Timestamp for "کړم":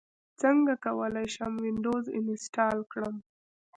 2.91-3.15